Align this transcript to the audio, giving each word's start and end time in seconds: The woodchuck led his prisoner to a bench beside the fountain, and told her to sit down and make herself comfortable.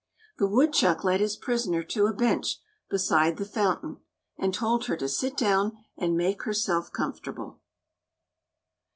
The 0.39 0.47
woodchuck 0.47 1.03
led 1.03 1.19
his 1.19 1.35
prisoner 1.37 1.83
to 1.83 2.07
a 2.07 2.13
bench 2.15 2.57
beside 2.89 3.37
the 3.37 3.45
fountain, 3.45 3.97
and 4.35 4.51
told 4.51 4.85
her 4.87 4.97
to 4.97 5.07
sit 5.07 5.37
down 5.37 5.77
and 5.95 6.17
make 6.17 6.41
herself 6.41 6.91
comfortable. 6.91 7.59